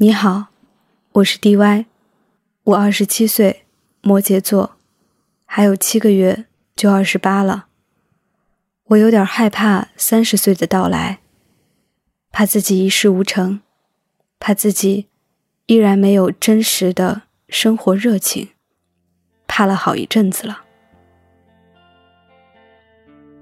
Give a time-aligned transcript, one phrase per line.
[0.00, 0.46] 你好，
[1.10, 1.86] 我是 DY，
[2.62, 3.64] 我二十七岁，
[4.00, 4.76] 摩羯座，
[5.44, 6.44] 还有七个月
[6.76, 7.66] 就二十八了。
[8.84, 11.18] 我有点害怕三十岁的到来，
[12.30, 13.60] 怕自己一事无成，
[14.38, 15.08] 怕自己
[15.66, 18.50] 依然没有真实的生活热情，
[19.48, 20.62] 怕了好一阵子了。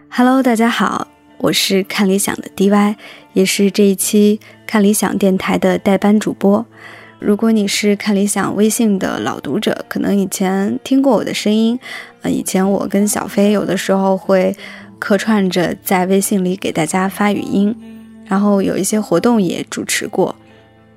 [0.08, 1.08] Hello，大家好。
[1.38, 2.96] 我是看理想的 DY，
[3.32, 6.64] 也是这一期看理想电台的代班主播。
[7.18, 11.78] 如果你是看理想微信的老读者，可能以前听过我的声音。
[12.22, 14.54] 呃，以前我跟小飞有的时候会
[14.98, 17.74] 客串着在微信里给大家发语音，
[18.26, 20.34] 然后有一些活动也主持过。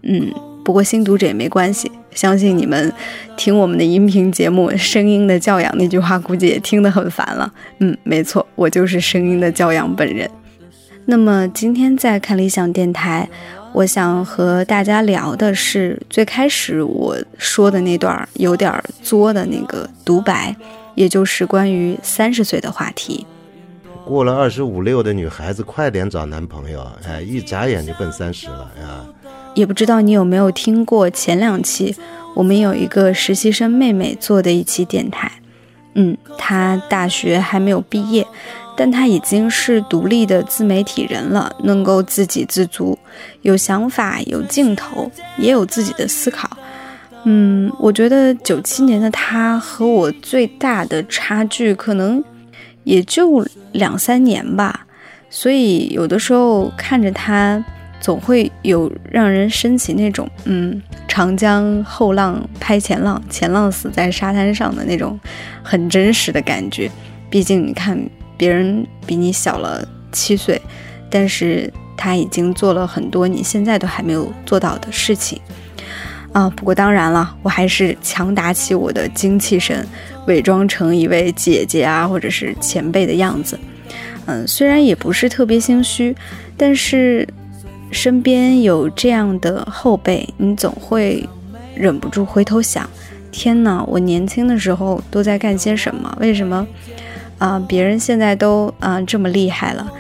[0.04, 0.34] 嗯。
[0.70, 2.94] 不过新读者也没关系，相信你们
[3.36, 7.52] 听我们的音频节目《声音的教养》那句话，估计也听得很烦了。
[7.80, 10.30] 嗯，没错，我就是声音的教养本人。
[11.06, 13.28] 那么今天在看理想电台，
[13.74, 20.56] 我想和大家聊的是最开始我说的那段有点作的那个独白，
[20.94, 23.26] 也就是关于三十岁的话题。
[24.06, 29.04] 过了二十五六的女孩子，快点找男朋友，哎，一眨眼就奔三十了呀。
[29.56, 31.96] 也不知道你有没有听过前两期，
[32.34, 35.32] 我们有一个实习生妹妹做的一期电台。
[35.96, 38.26] 嗯，她大学还没有毕业，
[38.78, 42.98] 但她已经是独立的自媒体人了，能够自给自足，
[43.42, 46.50] 有想法，有镜头，也有自己的思考。
[47.26, 52.24] 嗯，我觉得九七年的她和我最大的差距可能
[52.84, 54.86] 也就两三年吧，
[55.30, 57.62] 所以有的时候看着她。
[58.00, 65.20] 总会有让人升起那种嗯，长江后浪拍前浪，前浪死在沙滩上的那种
[65.62, 66.90] 很真实的感觉。
[67.30, 68.00] 毕竟你看，
[68.38, 70.62] 别人比你小了七岁，
[71.10, 75.40] 但是他已经做了很多你现在都还没有做到的事情
[76.32, 76.50] 啊。
[76.50, 79.86] 不过当然了，我还是强打起我的精气神，
[80.26, 83.60] 伪装成一位姐姐啊，或者是前辈的样子。
[84.26, 86.16] 嗯，虽然也不是特别心虚，
[86.56, 87.28] 但是。
[87.92, 91.28] 身边有这样的后辈，你总会
[91.76, 92.88] 忍不住回头想：
[93.32, 96.16] 天哪，我年轻的时候都在干些什么？
[96.20, 96.66] 为什么
[97.40, 97.62] 啊？
[97.68, 99.92] 别人现在都啊这么厉害了，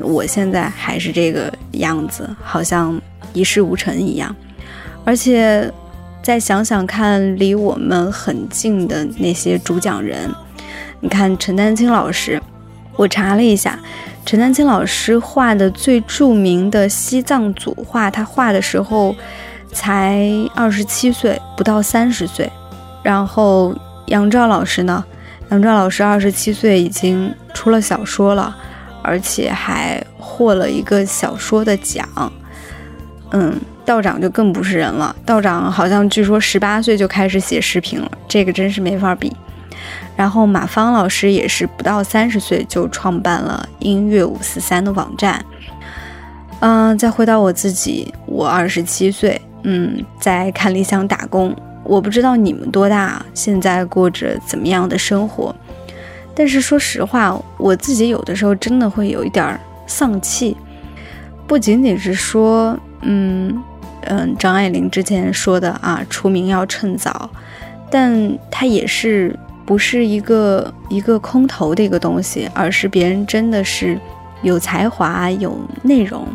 [0.00, 3.00] 我现在还是这个样子，好像
[3.32, 4.34] 一事无成一样。
[5.04, 5.72] 而且
[6.22, 10.30] 再想想看，离我们很近的那些主讲人，
[11.00, 12.40] 你看陈丹青老师，
[12.96, 13.78] 我查了一下。
[14.28, 19.16] 陈丹青老师画的最著名的西藏组画，他画的时候
[19.72, 20.22] 才
[20.54, 22.52] 二十七岁，不到三十岁。
[23.02, 23.74] 然后
[24.08, 25.02] 杨照老师呢，
[25.50, 28.54] 杨照老师二十七岁已经出了小说了，
[29.00, 32.06] 而且还获了一个小说的奖。
[33.30, 39.34] 嗯，道长就更不是人了，道长好像据说十八岁就开始写视频了，这个真是没法比。
[40.16, 45.44] 然后马芳老师也是不到三十岁就创办了音乐五四三的网站。
[46.60, 51.54] 嗯，再回到我自己，我二十七岁，嗯，在看理想打工。
[51.84, 55.54] 我不知道你们多大，现在过着怎么样的生活。
[56.34, 60.56] 但是说实话，我自己有的时候真的会有一点丧气。
[61.46, 63.56] 不仅仅是说，嗯
[64.02, 67.30] 嗯，张爱玲之前说的啊，出名要趁早，
[67.88, 69.38] 但她也是。
[69.68, 74.00] 不是一个一个空头的一个东西，而是别人真的是
[74.40, 76.26] 有才华、有内容，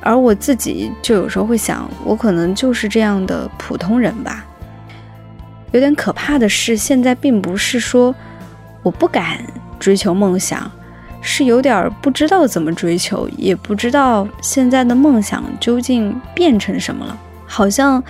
[0.00, 4.46] 而我自己就有时候会想，我可能就是这样的普通人吧。
[5.72, 8.14] 有点可怕的是，现在并不是说
[8.84, 9.44] 我不敢
[9.80, 10.70] 追求梦想，
[11.20, 18.00] 是有点不知道怎么追求，也不知道现在的梦想究竟变成什么了，好像。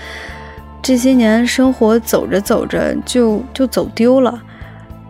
[0.83, 4.43] 这些年生活走着走着就就走丢了，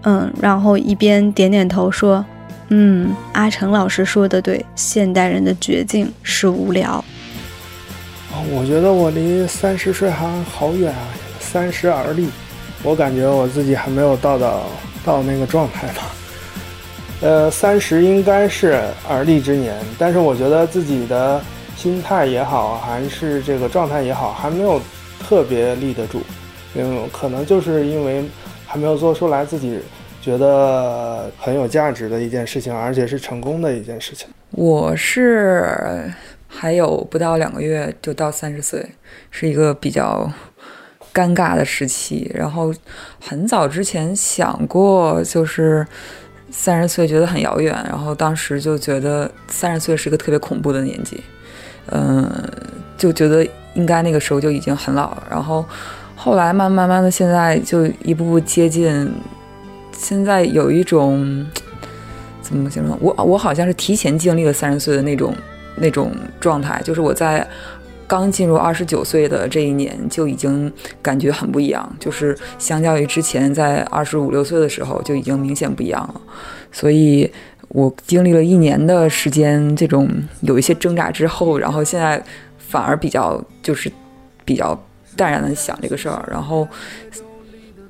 [0.03, 2.23] 嗯，然后一边点点头说
[2.69, 7.03] ：“嗯，阿成老师说的对，现代人的绝境是无聊。”
[8.53, 11.09] 我觉得我离三十岁还好远啊，
[11.41, 12.29] 三十而立，
[12.83, 14.63] 我感觉我自己还没有到到
[15.03, 16.03] 到那个状态吧。
[17.23, 18.79] 呃，三十应该是
[19.09, 21.41] 而立之年，但是我觉得自己的
[21.77, 24.79] 心态也好，还是这个状态也好，还没有。
[25.23, 26.21] 特别立得住，
[26.75, 28.25] 嗯，可能就是因为
[28.67, 29.79] 还没有做出来自己
[30.21, 34.29] 觉得很有价值的一件事情，而且是成功的一件事情。
[34.51, 36.13] 我是
[36.47, 38.85] 还有不到两个月就到三十岁，
[39.31, 40.31] 是一个比较
[41.15, 42.31] 尴尬的时期。
[42.35, 42.75] 然后
[43.21, 45.87] 很早之前想过，就是
[46.51, 51.23] 三十岁觉得很遥远，然后当时就觉得三十岁是一个特别恐怖的年纪，
[51.87, 52.31] 嗯，
[52.99, 53.47] 就觉得。
[53.75, 55.27] 应该那个时候就已经很老了。
[55.31, 55.65] 然后
[56.17, 59.13] 后来慢慢慢的，现在就一步步接近，
[59.93, 61.47] 现在有一种
[62.41, 62.97] 怎么形容？
[63.01, 65.35] 我我好像是提前经历了三十岁的那种
[65.77, 67.47] 那种状态，就是我在。
[68.05, 70.71] 刚进入二十九岁的这一年，就已经
[71.01, 76.21] 感觉很不一样，就是相较于之前在二十五六岁的时候，就已经明显不一样了。
[76.71, 77.33] 所以
[77.69, 80.07] 我经历了一年的时间，这种
[80.43, 82.23] 有一些挣扎之后，然后现在
[82.73, 83.93] 反而比较就是
[84.47, 84.77] 比较
[85.15, 86.67] 淡然的想这个事儿，然后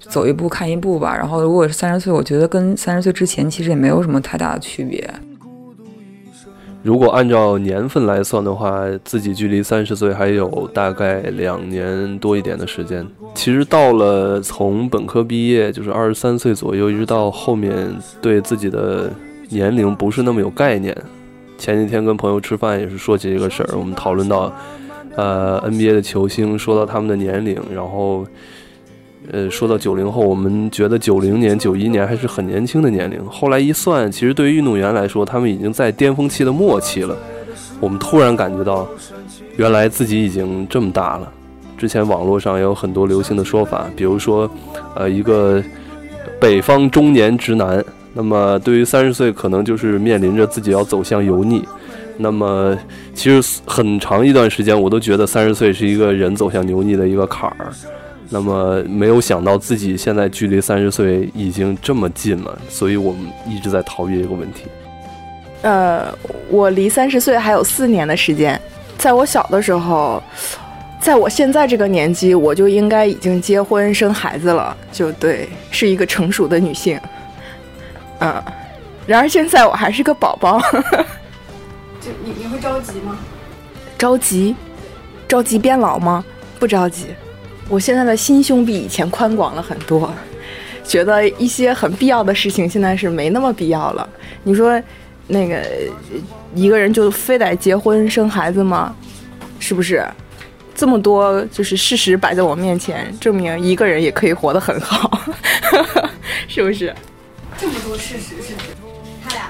[0.00, 1.16] 走一步看一步吧。
[1.16, 5.08] 然后如果是三十岁，我觉得跟三十岁之前其实也没有什么太大的区别。
[6.82, 13.06] 如果按照年份来算的话，自己距离三十岁还有大概两年多一点的时间。
[13.36, 17.72] 其实到了从本科毕业，就是二十三岁左右，一直到后面
[18.20, 19.08] 对自己的
[19.48, 20.92] 年龄不是那么有概念。
[21.62, 24.52] 前几天跟朋友吃饭也是说起这个事儿，我们讨论到，
[25.14, 28.26] 呃，NBA 的球星说到他们的年龄，然后。
[29.30, 33.24] 呃，说到九零后，我们觉得九零年、九一年还是很年轻的年龄。
[33.26, 37.16] 后来一算，其实对于运动员来说，他们已经在巅峰期的末期了。
[37.78, 38.84] 我们突然感觉到，
[39.56, 41.32] 原来自己已经这么大了。
[41.78, 44.50] 之前网络上也有很多流行的说法，比如说，
[44.96, 45.62] 呃，一个
[46.40, 47.82] 北方中年直男，
[48.14, 51.66] 那么对于三十岁，可能就是面临着自己要走向油腻。
[52.18, 52.76] 那么，
[53.14, 57.72] 其实很长一段时间，我都觉得三十岁是一个人走向油腻的一个坎儿。
[58.28, 64.64] 那么没有想到自己现在距离三十岁已经这么近了，所以我们一直在逃避这个问题。
[65.62, 66.06] 呃，
[66.50, 68.60] 我离三十岁还有四年的时间，
[68.98, 70.22] 在我小的时候，
[71.00, 76.98] 在我现在这个年纪，我就应该已经结婚生孩子了，就对，是一个成熟的女性。
[78.22, 78.42] 嗯，
[79.06, 80.60] 然而现在我还是个宝宝。
[82.00, 83.18] 就你你会着急吗？
[83.98, 84.54] 着急？
[85.28, 86.24] 着急变老吗？
[86.58, 87.06] 不着急。
[87.68, 90.12] 我现在的心胸比以前宽广了很多，
[90.84, 94.08] 觉得一些很必要的事情现在是没那么必要了。
[94.42, 94.80] 你说，
[95.28, 95.62] 那个
[96.54, 98.94] 一个人就非得结婚生孩子吗？
[99.58, 100.06] 是不是？
[100.74, 105.20] 这么多就是事实摆在我面前，证明一个人也可以活得很好，
[106.48, 106.92] 是不是？
[107.62, 108.54] 这么多事实是
[109.22, 109.48] 他俩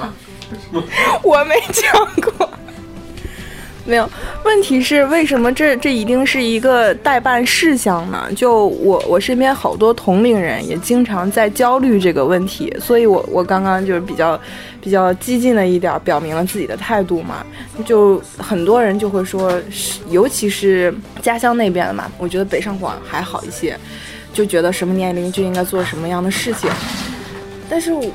[0.00, 0.14] 吗？
[1.20, 1.92] 我没讲
[2.22, 2.48] 过。
[3.84, 4.08] 没有，
[4.44, 8.28] 问题是为什么这这一定是一个代办事项呢？
[8.36, 14.40] 就我我身边好多同龄人也经常在焦虑这个问题，所以我我刚刚就是比较
[14.80, 17.44] 比较激进了一点，表明了自己的态度嘛。
[17.84, 19.60] 就很多人就会说，
[20.08, 23.76] 尤其是家乡那边的嘛，我觉得北上广还好一些，
[24.32, 26.70] 就觉得什么年龄就应该做什么样的事情，
[27.68, 28.10] 但是我。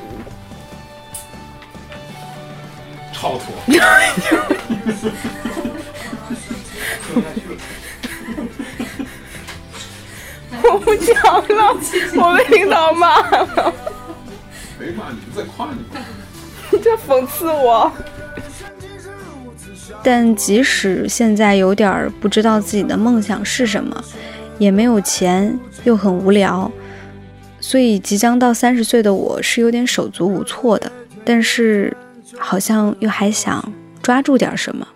[3.12, 3.54] 超脱。
[10.70, 11.14] 我不讲
[11.56, 11.74] 了，
[12.16, 13.72] 我被领导骂了。
[14.78, 15.78] 没骂你，在夸你。
[16.70, 17.90] 你在讽刺我。
[20.02, 24.04] 但即使现在有点不知道自己的梦想是什么，
[24.58, 26.70] 也没有钱，又很无聊，
[27.60, 30.90] 所以即将到三十岁的我是有点手足无措的。
[31.24, 31.96] 但是。
[32.40, 33.60] 好像又还想
[34.00, 34.86] 抓住点什么。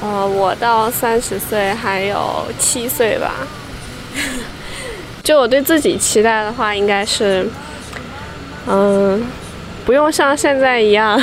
[0.00, 3.34] 呃，我到三十岁还有七岁吧。
[5.24, 7.48] 就我对自己期待的话，应该是，
[8.68, 9.20] 嗯，
[9.84, 11.20] 不用像现在一样，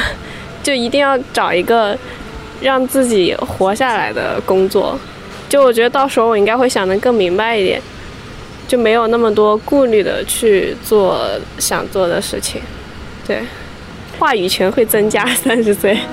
[0.61, 1.97] 就一定要找一个
[2.59, 4.99] 让自己活下来的工作。
[5.47, 7.81] 就我觉得到时候我应该会想得更明白一点，
[8.67, 11.19] 就没有那么多顾虑的去做
[11.57, 12.61] 想做的事情。
[13.27, 13.41] 对。
[14.19, 15.97] 话语权会增加，三十岁。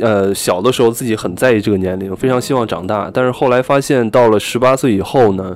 [0.00, 3.10] 呃，小的时候自己很在意这个年龄，非常希望长大。
[3.12, 5.54] 但是后来发现，到了十八岁以后呢，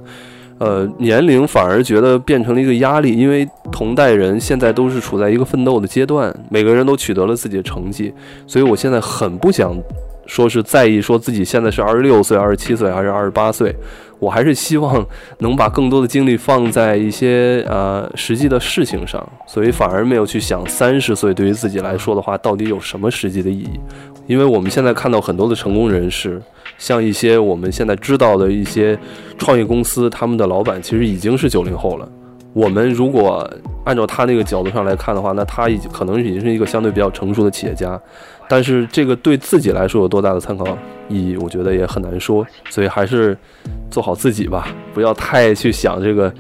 [0.59, 8.13] 呃，年龄反而觉得变成了一个压力，因为同代人现在都是处在一个奋斗的阶段，每个人都取得了自己的成绩，
[8.47, 9.75] 所以我现在很不想
[10.27, 13.75] 说是在意说自己现在是二十六岁、二十七岁还是二十八岁。
[14.21, 15.05] 我还是希望
[15.41, 23.79] 能把更多的精力放在一些呃实际的事情上，所以反而没有去想三十岁对于自己来说的话到底有什么实际的意义。
[24.27, 26.41] 因为我们现在看到很多的成功人士，
[26.79, 28.99] 像一些我们现在知道的一些
[29.37, 32.09] 创业公司，他们的老板其实已经是九零后了。
[32.55, 33.47] 我们如果
[33.85, 38.01] 按照他那个角度上来看的话，那他已经可能已经是一个相对比较成熟的企业家。
[38.49, 40.65] 但是这个对自己来说有多大的参考
[41.09, 42.47] 意义，我觉得也很难说。
[42.71, 43.37] 所以还是
[43.91, 46.33] 做好自己吧，不要太去想这个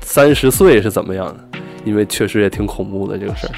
[0.00, 3.52] 三十岁是怎么样的，因为确实也挺恐怖的这个事儿。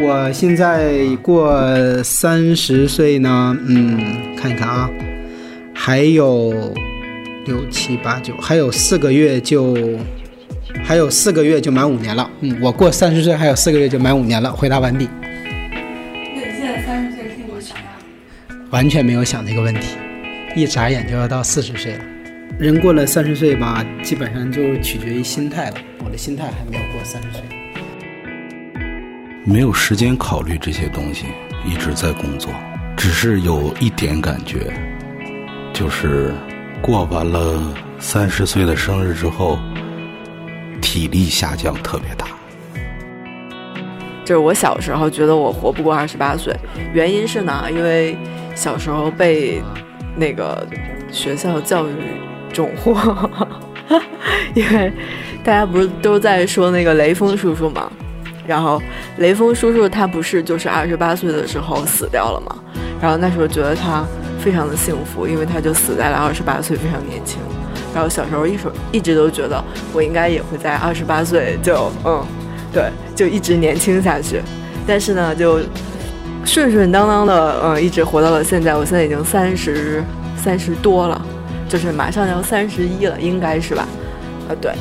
[0.00, 4.90] 我现在过三十岁呢，嗯，看一看啊，
[5.72, 6.52] 还有
[7.44, 9.76] 六七八九，还有四个月就，
[10.84, 12.30] 还有四个月就满五年了。
[12.40, 14.52] 嗯，我过三十岁还有四个月就满五年了。
[14.52, 15.08] 回答完毕。
[15.22, 15.80] 那
[16.34, 17.84] 你现在三十岁是你啥呀？
[18.70, 19.96] 完全没有想这个问题，
[20.56, 22.04] 一眨眼就要到四十岁了。
[22.58, 25.76] 人过了三十岁吧，基本上就取决于心态了。
[26.04, 27.42] 我的心态还没有过三十岁。
[29.44, 31.26] 没有时间考虑这些东西，
[31.66, 32.50] 一直在工作，
[32.96, 34.72] 只是有一点感觉，
[35.72, 36.32] 就是
[36.84, 37.58] 过完了
[37.98, 39.58] 三十岁的生日之后，
[40.82, 42.26] 体力下降特别大。
[44.22, 46.54] 就是我小时候觉得我活不过二十八岁，
[46.92, 48.14] 原因是呢，因为
[48.54, 49.62] 小时候被
[50.14, 50.62] 那个
[51.10, 51.92] 学校教育
[52.52, 53.30] 种货，
[54.54, 54.92] 因为
[55.42, 57.90] 大家不是都在说那个雷锋叔叔吗？
[58.46, 58.78] 然后
[59.16, 62.54] 雷锋叔叔他不是就是二十八岁的时候死掉了吗？
[63.00, 64.04] 然后那时候觉得他
[64.44, 67.40] 非常的幸福，因为他就死在了二十八岁，非常年轻。
[67.94, 72.22] 然后小时候一直一直都觉得我应该也会在二十八岁就嗯，
[72.72, 74.42] 对，就一直年轻下去。
[74.86, 75.60] 但是呢，就
[76.44, 78.76] 顺顺当当的嗯，一直活到了现在。
[78.76, 80.04] 我现在已经三十
[80.36, 81.24] 三十多了，
[81.68, 83.88] 就是马上要三十一了，应该是吧？
[84.48, 84.72] 啊，对，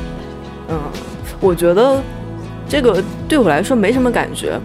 [0.68, 0.78] 嗯，
[1.40, 2.02] 我觉得。
[2.66, 4.60] 这个对我来说没什么感觉。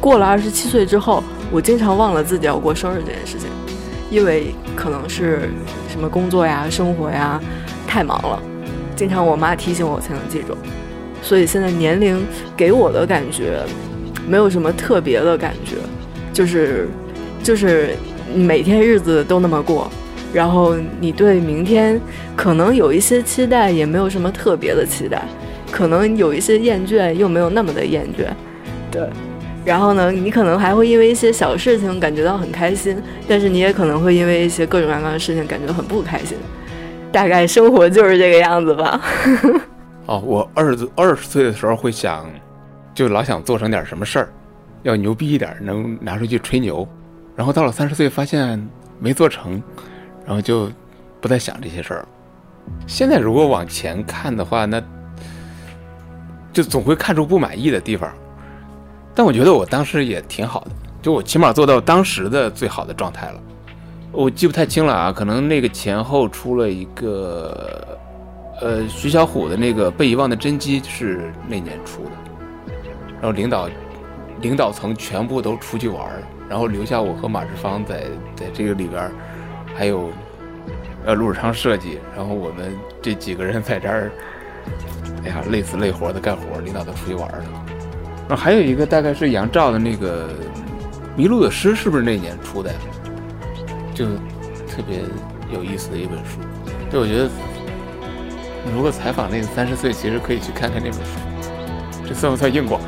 [0.00, 3.48] 过了二十七岁之后，我经常忘了自己要过生日这件事情，
[4.10, 5.50] 因为可能是
[5.88, 7.40] 什么工作呀、生活呀
[7.86, 8.42] 太忙了，
[8.94, 10.56] 经常我妈提醒我才能记住。
[11.22, 12.24] 所以现在年龄
[12.56, 13.60] 给我的感觉
[14.28, 15.76] 没有什么特别的感觉，
[16.32, 16.88] 就是
[17.42, 17.90] 就是
[18.34, 19.90] 每天日子都那么过，
[20.32, 22.00] 然后你对明天
[22.36, 25.22] 可能有一些期待，也没有什么特别的期待。
[25.70, 28.28] 可能有一些厌倦，又没有那么的厌倦，
[28.90, 29.02] 对。
[29.66, 36.38] 然后呢，你可能还会因为一些小事情感觉到很开心，但是你也可能会因为一些各种各样的事情感觉很不开心。
[37.10, 39.00] 大概生活就是这个样子吧。
[40.06, 42.30] 哦，我二十二十岁的时候会想，
[42.94, 44.28] 就老想做成点什么事儿，
[44.84, 46.86] 要牛逼一点，能拿出去吹牛。
[47.34, 48.64] 然后到了三十岁，发现
[49.00, 49.60] 没做成，
[50.24, 50.70] 然后就
[51.20, 52.06] 不再想这些事儿。
[52.86, 54.80] 现在如果往前看的话，那。
[56.52, 58.10] 就总会看出不满意的地方，
[59.16, 60.70] 但我觉得我当时也挺好的，
[61.00, 63.40] 就我起码做到当时的最好的状态了。
[64.12, 67.98] 我记不太清了啊，可能那个前后出了一个，
[68.60, 72.10] 呃，徐小虎的那个被遗忘的真迹是那年出的，
[73.14, 73.68] 然后领导
[74.42, 78.04] 领导层全部都出去玩了，然后留下我和马志芳在
[78.34, 79.10] 在这个里边，
[79.74, 80.10] 还有
[81.06, 84.12] 呃陆志昌设计，然后我们这几个人在这儿。
[85.24, 87.44] 哎呀，累死累活的干活，领导都出去玩了。
[88.28, 90.28] 然后还有一个大概是杨照的那个
[91.16, 92.72] 《迷路的诗》，是不是那年出的？
[93.94, 94.04] 就
[94.66, 95.00] 特别
[95.52, 96.40] 有意思的一本书。
[96.90, 97.30] 对我觉得，
[98.74, 101.20] 如果采访那个三十岁，其实可以去看看那本书。
[102.06, 102.80] 这算不算硬广？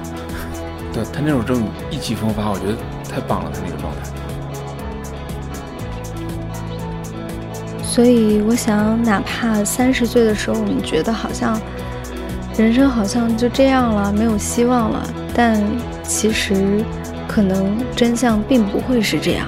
[0.93, 2.75] 对他那种这种意气风发，我觉得
[3.09, 4.01] 太棒了，他那个状态。
[7.83, 11.61] 所以我想，哪怕三十岁的时候，我们觉得好像。
[12.57, 15.09] 人生好像就这样了，没有希望了。
[15.41, 15.63] 但
[16.03, 16.83] 其实，
[17.29, 19.47] 可能真相并不会是这样，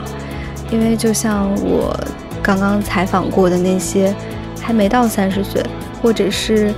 [0.70, 1.92] 因为就像我
[2.40, 4.14] 刚刚采访过的那些
[4.61, 5.61] 还没到三十岁，
[6.00, 6.73] 或者是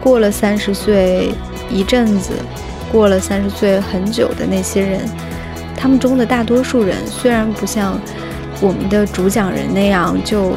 [0.00, 1.34] 过了三十岁
[1.68, 2.32] 一阵子，
[2.90, 5.00] 过了三十岁很久的那些人，
[5.76, 8.00] 他们中的大多数人虽然不像
[8.58, 10.54] 我们的主讲人那样就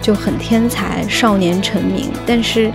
[0.00, 2.72] 就很天才、少年成名，但是。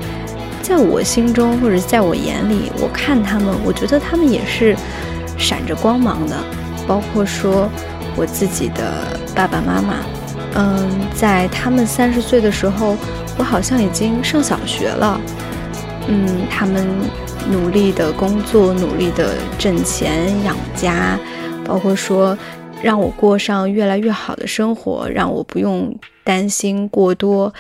[0.62, 4.76] 在我心中，或者在我眼里，我看他们，我觉得他们也是
[5.38, 6.38] 闪着光芒的。
[6.88, 7.70] 包括说
[8.16, 9.96] 我自己的爸爸妈妈，
[10.56, 12.98] 嗯，在他们三十岁的时候，
[13.38, 15.20] 我好像已经上小学了。
[16.08, 16.88] 嗯，他们
[17.50, 21.18] 努力的工作，努力的挣钱养家，
[21.66, 22.38] 包括说
[22.82, 27.54] 让我过上越来越好的生活，让我不用担心过多。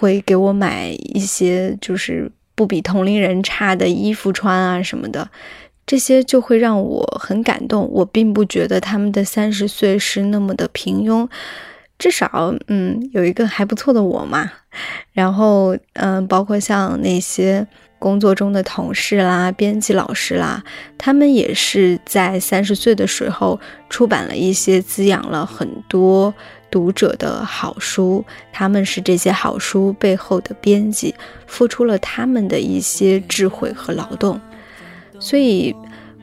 [0.00, 5.28] 会给我买一些就是不比同龄人差的衣服穿啊什么的，
[5.86, 7.86] 这些就会让我很感动。
[7.92, 11.28] 我并不觉得他们的三十岁是那么的平庸，
[12.00, 14.50] 至少嗯有一个还不错的我嘛。
[15.12, 17.64] 然后嗯，包括像那些
[18.00, 20.64] 工作中的同事啦、编辑老师啦，
[20.98, 26.34] 他们也是在三十岁的时候出版了一些滋养了很多。
[26.72, 31.12] 读者的好书，他们是这些好书背后的编辑，
[31.48, 34.40] 付出了他们的一些智慧和劳动。
[35.18, 35.74] 所以，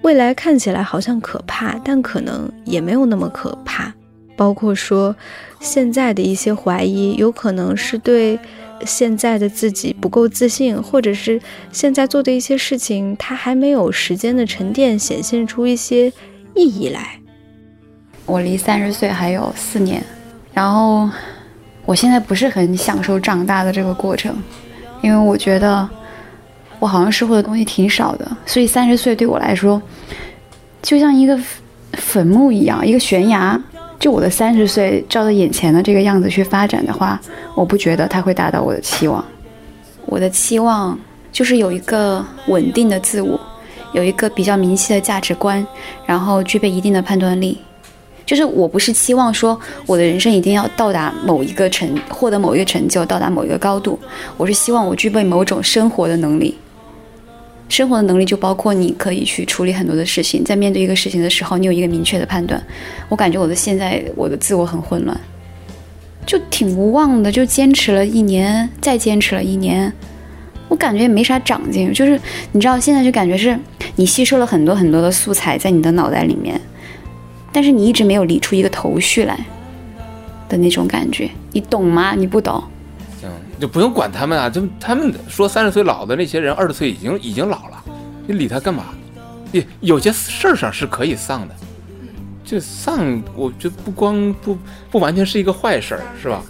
[0.04, 3.94] 未来看起来好像可怕，但可能也没有那么可怕。
[4.38, 5.14] 包括说，
[5.60, 8.40] 现在的一些怀疑，有可能是对
[8.86, 11.42] 现在的自己不够自信，或者是
[11.72, 16.14] 现在做的一些事情，它还没有时间的沉淀，显现出一些
[16.54, 17.20] 意义来。
[18.28, 20.04] 我离三十岁还有四年，
[20.54, 21.10] 然后
[21.86, 24.36] 我现在不是很享受长大的这个过程，
[25.02, 25.90] 因为我觉得
[26.78, 29.82] 我好像收获的东西挺少的，所以三十岁对我来说
[30.84, 31.40] 就像一个
[31.94, 33.60] 坟墓一样，一个悬崖。
[34.00, 37.20] 就我的三十岁照着眼前的这个样子去发展的话，
[37.56, 39.24] 我不觉得它会达到我的期望。
[40.06, 40.98] 我的期望
[41.32, 43.40] 就是有一个稳定的自我，
[43.94, 45.66] 有一个比较明晰的价值观，
[46.06, 47.58] 然后具备一定的判断力。
[48.26, 53.98] 就是我不是期望说我的人生一定要到达某一个成，获得某一个成就，到达某一个高度。
[54.36, 56.58] 我是希望我具备某种生活的能力。
[57.70, 62.62] 生活的能力就包括你可以去处理很多的事情，在面对一个事情的时候，你有一个明确的判断。
[63.10, 65.20] 我感觉我的现在我的自我很混乱，
[66.26, 69.92] 就挺无望的，就坚持了一年，再坚持了一年，
[70.70, 71.94] 我感觉也没啥长进。
[71.94, 72.20] 就是
[72.54, 73.58] 你知道，现在就感觉是
[73.98, 76.60] 你吸收了很多很多的素材在你的脑袋里面，
[77.52, 79.38] 但是你一直没有理出一个头绪来
[80.48, 82.16] 的那种感觉，你懂吗？
[82.16, 82.64] 你不懂。
[83.60, 84.50] 就不用管他们啊！
[84.50, 87.84] 就他们说三十岁老的那些人，二十岁已经已经老了，
[88.28, 88.86] 你理他干嘛？
[89.52, 91.56] 有有些事儿上是可以丧的，
[92.44, 94.58] 就丧，我觉得不光不
[94.92, 96.44] 不完全是一个坏事儿，是吧？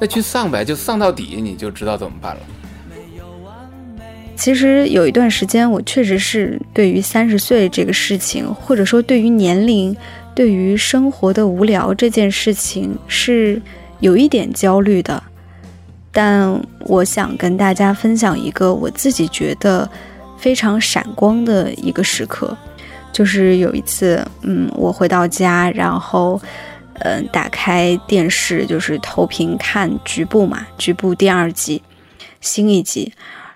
[0.00, 2.40] 那去丧呗，就丧到底，你就知道怎么办了。
[4.34, 9.96] 其实有一段时间，我确实是对于三十岁这个事情，或者说对于年龄、
[10.34, 13.60] 对于生活的无聊这件事情，是
[14.00, 15.22] 有一点焦虑的。
[16.12, 19.88] 但我想跟大家分享一个我自己觉得
[20.38, 22.54] 非常闪光的一个时刻，
[23.10, 26.40] 就是有一次，嗯，我回到家，然后，
[27.00, 31.82] 嗯，打开电视，就是投屏看《局部》嘛，《局部》第二季
[32.40, 33.12] 新一集，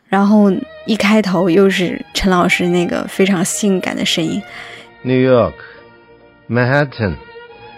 [0.09, 0.51] 然后
[0.87, 4.43] 一开头又是陈老师那个非常性感的声音
[5.03, 5.53] ，New York
[6.49, 7.17] Manhattan。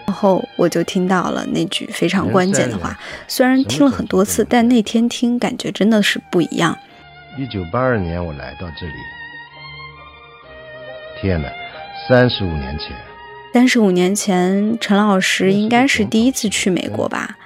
[0.09, 6.75] 然后我就听到了那句非常关键的话，虽然听了很多次，但那天听感觉真的是不一样。
[7.37, 8.93] 一九八二年我来到这里，
[11.21, 11.47] 天哪，
[12.07, 12.97] 三十五年前。
[13.53, 17.37] 三十五年前，陈老师应该是第一次去美国吧？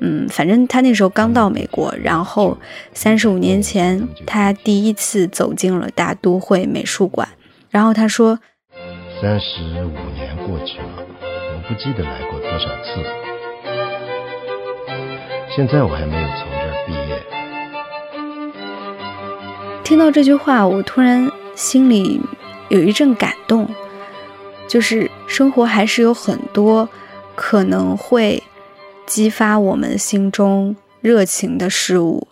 [0.00, 2.58] 嗯，反正他那时候刚到美国，然后
[2.92, 7.26] 三十五年前他第一次走进了大都会美术馆，
[7.70, 8.38] 然后他说
[9.22, 11.06] ：“三十五年过去了。”
[11.70, 13.00] 不记得来过多少次，
[15.54, 17.16] 现在我还没有从这儿毕业。
[19.84, 22.20] 听到这句话，我突然心里
[22.70, 23.72] 有一阵感动，
[24.66, 26.88] 就是生活还是有很多
[27.36, 28.42] 可能会
[29.06, 32.26] 激发我们心中热情的事物，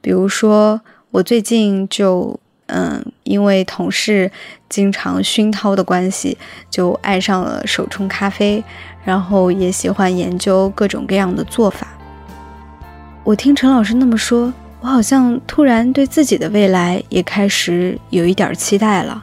[0.00, 2.38] 比如说我最近就。
[2.68, 4.30] 嗯，因为同事
[4.68, 6.38] 经常熏陶的关系，
[6.70, 8.62] 就爱上了手冲咖啡，
[9.04, 11.88] 然后也喜欢研究各种各样的做法。
[13.24, 19.22] 我听陈老师那么说，我好像突然对自己的未来也开始有一点期待了。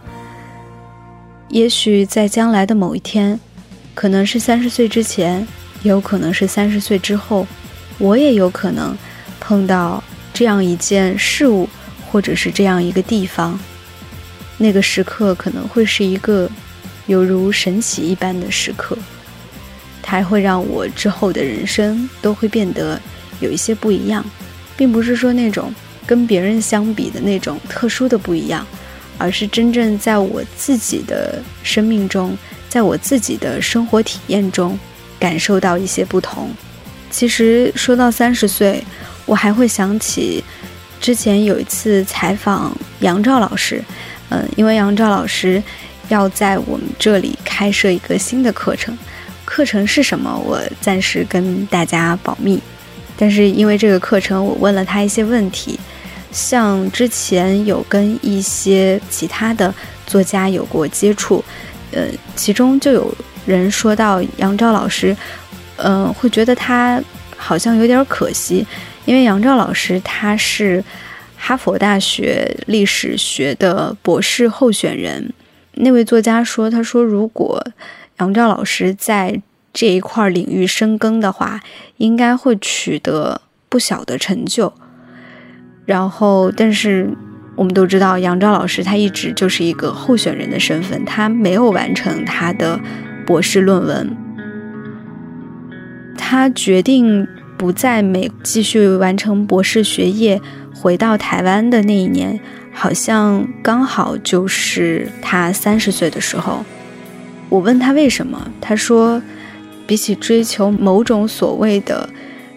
[1.48, 3.40] 也许在将来的某一天，
[3.94, 5.48] 可能是三十岁之前，
[5.82, 7.48] 也有可能是三十岁之后，
[7.98, 8.98] 我也有可能
[9.40, 11.70] 碰到这样一件事物。
[12.12, 13.60] 或者是这样一个地方，
[14.58, 16.50] 那个时刻可能会是一个
[17.08, 18.98] 犹如神奇一般的时刻，
[20.02, 23.00] 它会让我之后的人生都会变得
[23.40, 24.24] 有一些不一样，
[24.78, 25.74] 并不是说那种
[26.06, 28.66] 跟别人相比的那种特殊的不一样，
[29.18, 32.38] 而是真正在我自己的生命中，
[32.70, 34.80] 在我自己的生活体验中
[35.20, 36.50] 感受到一些不同。
[37.10, 38.84] 其实说到三十岁，
[39.26, 40.44] 我还会想起。
[41.00, 43.84] 之前有一次采访杨照老师，
[44.30, 45.62] 嗯，因为杨照老师
[46.10, 48.98] 要在我们这里开设一个新的课程，
[49.46, 52.62] 课程是什么，我暂时跟大家保密。
[53.16, 55.80] 但是因为这个课程，我问了他一些问题，
[56.32, 59.74] 像之前有跟一些其他的
[60.08, 61.44] 作家有过接触，
[61.92, 65.16] 呃，其中就有人说到杨照老师，
[65.78, 67.02] 嗯，会觉得他
[67.38, 68.66] 好像有点可惜。
[69.06, 70.84] 因为杨照老师他是
[71.46, 75.34] 哈佛大学历史学的博士候选人，
[75.74, 77.62] 那位作家说：“他说如果
[78.20, 79.42] 杨照老师在
[79.74, 81.60] 这一块领域深耕的话，
[81.98, 84.72] 应该会取得不小的成就。
[85.86, 87.14] 然后，但是
[87.58, 92.80] 我们都知道，杨照老师他一直就是一个候选人的身份，他没有完成他的
[93.26, 94.16] 博士论文。
[96.18, 97.28] 他决定
[97.58, 100.42] 不在美继续完成博士学业，
[100.84, 102.38] 回到台湾的那一年，
[102.74, 106.66] 好像刚好就是他三十岁的时候。
[107.48, 109.22] 我问他为什么，他说，
[109.88, 112.10] 比起追求某种所谓的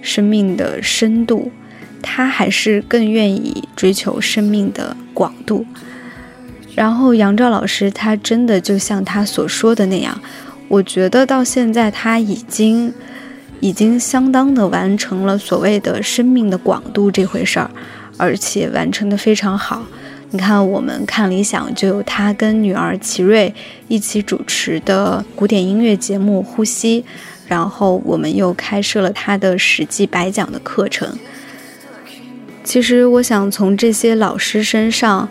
[0.02, 1.52] 生命的深度。
[2.02, 5.64] 他还是更愿意追求生命的广度。
[6.74, 10.20] 然后杨照老师，他真的就像他所说的那样，
[10.66, 12.92] 我觉得到现在他已经
[13.60, 17.70] 已经相当的完成了所谓的生命的广度这回事儿，
[18.16, 19.84] 而且完成的非常好。
[20.30, 23.54] 你看，我们看理想就有他跟女儿齐瑞
[23.88, 27.02] 一起主持的古典音乐节目《呼吸》，
[27.46, 31.16] 然后我们又开设了他的史记白讲的课程。
[32.64, 35.28] 其实我想从这些老师身上，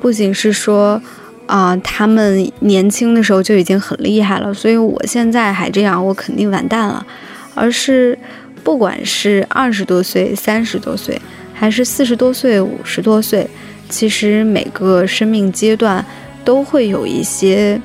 [0.00, 1.00] 不仅是说，
[1.46, 7.06] 啊，他们年轻的时候就已经很厉害了，所以我现在还这样，我肯定完蛋了。
[7.54, 8.18] 而是，
[8.64, 11.16] 不管是二十多岁、三十多岁，
[11.64, 13.48] 还是四十多岁、五十多岁，
[13.88, 16.04] 其实每个生命阶段
[16.44, 17.80] 都会有一些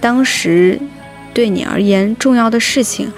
[0.00, 0.78] 当时
[1.34, 3.12] 对你而言重要的事情，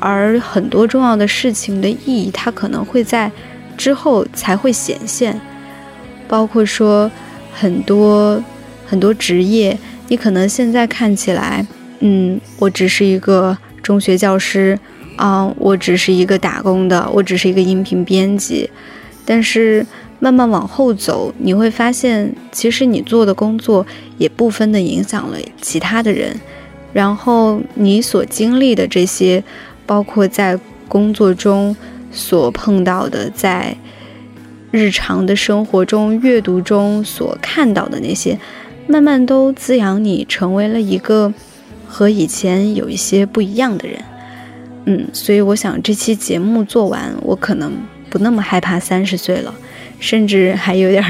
[0.00, 3.30] 而很多重要的事情的意义，它可能会在。
[3.76, 5.38] 之后才会显现，
[6.26, 7.10] 包括说
[7.52, 8.42] 很多
[8.86, 9.76] 很多职业，
[10.08, 11.66] 你可能现在看起来，
[11.98, 14.78] 嗯，我只是一个中学教师
[15.16, 18.70] 啊，我只是一个打工的，我只是一个音频编辑，
[19.24, 19.86] 但是
[20.20, 23.86] 慢慢往后走，你会发现，其实你做的工作
[24.18, 26.40] 也部分的影响了其他的人，
[26.92, 29.42] 然后你所经历的这些，
[29.86, 30.58] 包括在
[30.88, 31.74] 工作中。
[32.16, 33.76] 所碰到的，在
[34.70, 38.38] 日常的生活中、阅读中所看到的那些，
[38.86, 41.34] 慢慢都滋养你，成为了一个
[41.88, 43.98] 和以前有一些不一样的人。
[44.84, 47.72] 嗯，所以我想这期节目做完，我可能
[48.14, 49.52] 不那么害怕三十岁了，
[49.98, 51.02] 甚至还有点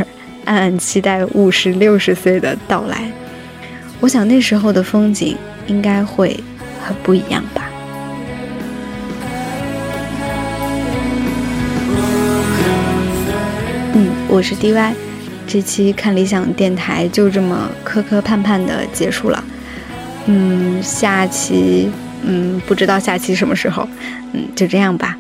[0.47, 2.97] 暗暗期待五十六十岁的到来。
[4.01, 5.37] 我想那时候的风景
[5.67, 6.35] 应该会
[6.83, 7.69] 很不一样吧。
[13.93, 14.95] 嗯我是 DY，
[15.47, 19.45] 这期看理想电台就这么磕磕绊绊的结束了。
[20.25, 21.91] 嗯，下期，
[22.23, 23.87] 嗯，不知道下期什么时候，
[24.33, 25.19] 嗯，就这样吧。